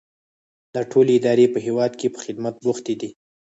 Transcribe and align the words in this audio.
دا 0.73 0.81
ټولې 0.91 1.13
ادارې 1.19 1.45
په 1.53 1.59
هیواد 1.65 1.91
کې 1.99 2.07
په 2.13 2.19
خدمت 2.23 2.55
بوختې 2.63 2.93
دي. 3.01 3.09